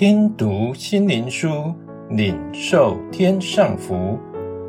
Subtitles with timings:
[0.00, 1.74] 听读心灵书，
[2.08, 4.18] 领受天上福。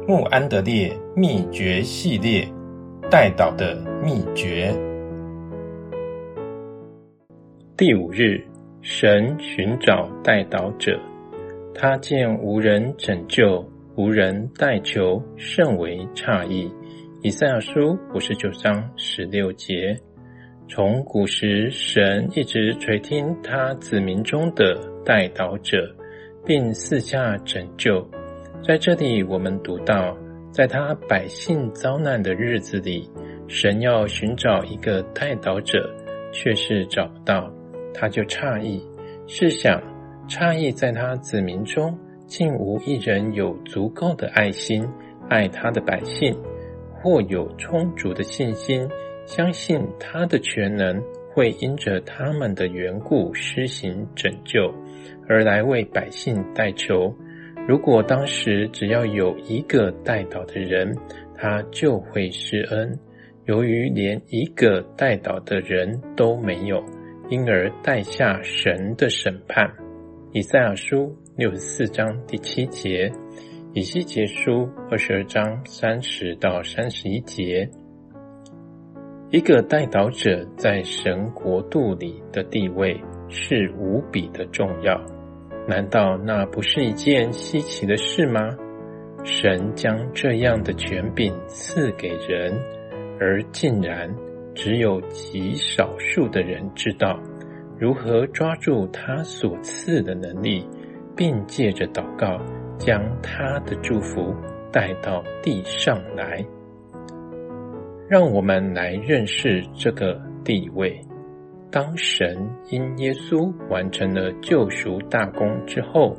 [0.06, 2.46] 穆安德烈秘诀系列，
[3.10, 4.76] 代祷的秘诀。
[7.78, 8.44] 第五日，
[8.82, 11.00] 神寻找代祷者，
[11.74, 16.70] 他见无人拯救，无人代求，甚为诧异。
[17.22, 19.98] 以赛亚书五十九章十六节。
[20.74, 25.94] 从古时，神一直垂听他子民中的代祷者，
[26.46, 28.10] 并四下拯救。
[28.66, 30.18] 在这里，我们读到，
[30.50, 33.06] 在他百姓遭难的日子里，
[33.50, 35.94] 神要寻找一个代祷者，
[36.32, 37.52] 却是找不到，
[37.94, 38.82] 他就诧异。
[39.28, 39.78] 试想，
[40.30, 41.94] 诧异在他子民中，
[42.28, 44.88] 竟无一人有足够的爱心
[45.28, 46.34] 爱他的百姓，
[46.94, 48.88] 或有充足的信心。
[49.26, 51.02] 相信他的全能
[51.34, 54.74] 会因着他们的缘故施行拯救，
[55.28, 57.16] 而来为百姓代求。
[57.68, 60.98] 如果当时只要有一个代祷的人，
[61.36, 62.98] 他就会施恩。
[63.46, 66.84] 由于连一个代祷的人都没有，
[67.30, 69.72] 因而带下神的审判。
[70.34, 73.12] 以赛亚书六十四章第七节，
[73.74, 77.70] 以西结书二十二章三十到三十一节。
[79.32, 85.02] 一个代祷者在神国度里的地位是无比的重要，
[85.66, 88.42] 难道那不是一件稀奇的事吗？
[89.24, 92.54] 神将这样的权柄赐给人，
[93.22, 94.14] 而竟然
[94.54, 97.18] 只有极少数的人知道
[97.80, 100.68] 如何抓住他所赐的能力，
[101.16, 102.38] 并借着祷告
[102.78, 104.36] 将他的祝福
[104.74, 106.46] 带到地上来。
[108.12, 111.00] 让我们来认识这个地位。
[111.72, 116.14] 当神因耶稣完成了救赎大功之后，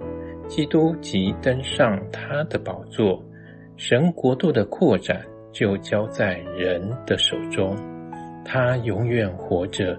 [0.49, 3.23] 基督即登上他的宝座，
[3.77, 5.21] 神国度的扩展
[5.53, 7.77] 就交在人的手中。
[8.43, 9.95] 他永远活着，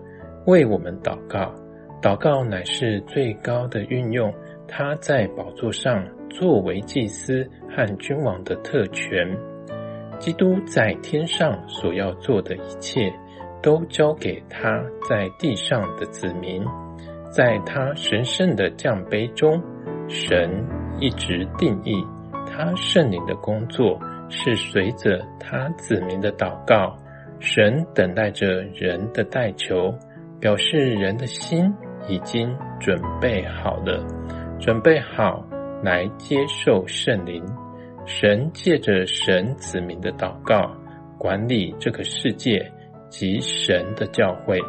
[0.47, 1.53] 为我们祷告。
[2.01, 4.33] 祷告乃是最高的运用
[4.67, 9.37] 他在宝座上作为祭司和君王的特权。
[10.19, 13.13] 基督在天上所要做的一切，
[13.61, 16.63] 都交给他在地上的子民。
[17.31, 19.61] 在他神圣的降杯中，
[20.07, 20.65] 神
[20.99, 22.05] 一直定义
[22.45, 26.95] 他圣灵的工作是随着他子民的祷告。
[27.39, 29.93] 神等待着人的代求，
[30.39, 31.73] 表示人的心
[32.07, 34.05] 已经准备好了，
[34.59, 35.43] 准备好
[35.83, 37.43] 来接受圣灵。
[38.05, 40.75] 神借着神子民的祷告，
[41.17, 42.71] 管理这个世界
[43.09, 44.59] 及神的教会。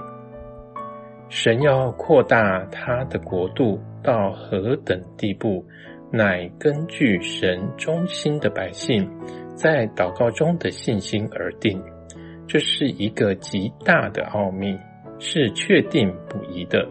[1.29, 5.65] 神要扩大他的国度到何等地步，
[6.13, 9.11] 乃根据神忠心的百姓
[9.57, 11.83] 在祷告中的信心而定。
[12.47, 14.79] 这是一个极大的奥秘，
[15.19, 16.87] 是确定不疑的。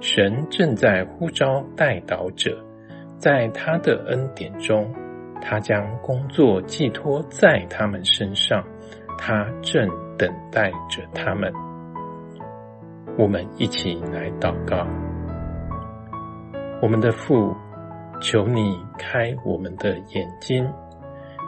[0.00, 2.58] 神正在呼召代祷者，
[3.16, 4.92] 在他的恩典中。
[5.40, 8.64] 他将工作寄托在他们身上，
[9.16, 11.52] 他正等待着他们。
[13.16, 14.86] 我们一起来祷告：
[16.80, 17.54] 我们的父，
[18.20, 20.68] 求你开我们的眼睛，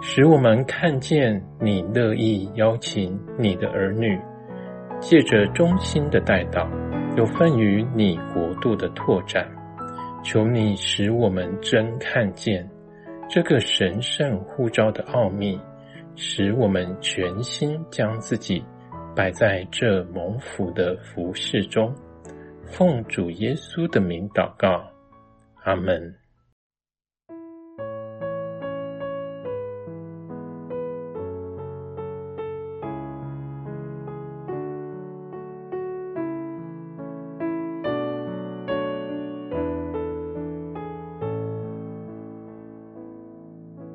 [0.02, 4.20] 使我们看见你乐意邀请你的儿女，
[4.98, 6.68] 借着忠心的带导，
[7.16, 9.46] 有份于你国度的拓展。
[10.22, 12.68] 求你使我们真看见。
[13.32, 15.56] 这个神圣护照的奥秘，
[16.16, 18.60] 使我们全心将自己
[19.14, 21.94] 摆在这蒙福的服饰中。
[22.64, 24.84] 奉主耶稣的名祷告，
[25.62, 26.19] 阿门。